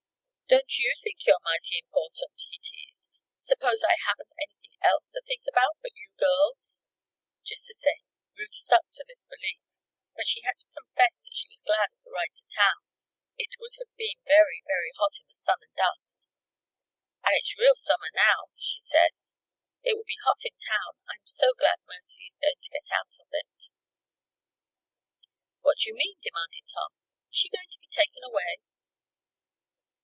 "Don't 0.51 0.75
you 0.83 0.93
think 1.01 1.23
you're 1.25 1.39
mighty 1.45 1.79
important?" 1.79 2.35
he 2.49 2.59
teased. 2.61 3.07
"Suppose 3.37 3.85
I 3.87 3.95
haven't 4.05 4.33
anything 4.37 4.75
else 4.83 5.13
to 5.13 5.21
think 5.25 5.45
about 5.47 5.77
but 5.81 5.95
you 5.95 6.09
girls?" 6.19 6.83
Just 7.45 7.69
the 7.69 7.73
same, 7.73 8.03
Ruth 8.37 8.53
stuck 8.53 8.83
to 8.91 9.05
this 9.07 9.23
belief. 9.23 9.61
But 10.13 10.27
she 10.27 10.41
had 10.41 10.57
to 10.59 10.67
confess 10.75 11.23
that 11.23 11.37
she 11.39 11.47
was 11.47 11.63
glad 11.65 11.95
of 11.95 12.03
the 12.03 12.11
ride 12.11 12.35
to 12.35 12.43
town. 12.53 12.83
It 13.37 13.55
would 13.63 13.79
have 13.79 13.95
been 13.95 14.19
very, 14.27 14.59
very 14.67 14.91
hot 14.99 15.21
in 15.23 15.29
the 15.29 15.39
sun 15.39 15.63
and 15.63 15.71
dust. 15.73 16.27
"And 17.23 17.31
it's 17.31 17.57
real 17.57 17.75
summer, 17.79 18.11
now," 18.13 18.51
she 18.57 18.81
said. 18.81 19.15
"It 19.87 19.95
will 19.95 20.03
be 20.03 20.19
hot 20.25 20.43
in 20.43 20.57
town. 20.59 20.99
I'm 21.07 21.23
so 21.23 21.53
glad 21.55 21.79
Mercy 21.87 22.27
is 22.27 22.37
going 22.43 22.59
to 22.59 22.75
get 22.75 22.91
out 22.91 23.07
of 23.23 23.31
it." 23.31 23.71
"What 25.61 25.77
do 25.79 25.89
you 25.91 25.95
mean?" 25.95 26.19
demanded 26.19 26.67
Tom. 26.75 26.91
"Is 27.31 27.39
she 27.39 27.47
going 27.47 27.71
to 27.71 27.79
be 27.79 27.87
taken 27.87 28.19
away?" 28.27 28.59